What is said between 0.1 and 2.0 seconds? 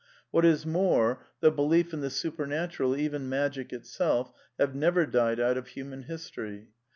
What is more, the belief